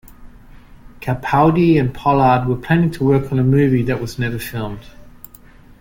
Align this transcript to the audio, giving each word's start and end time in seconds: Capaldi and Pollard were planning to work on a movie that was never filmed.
Capaldi 0.99 1.79
and 1.79 1.93
Pollard 1.93 2.47
were 2.47 2.55
planning 2.55 2.89
to 2.89 3.03
work 3.03 3.31
on 3.31 3.37
a 3.37 3.43
movie 3.43 3.83
that 3.83 4.01
was 4.01 4.17
never 4.17 4.39
filmed. 4.39 4.83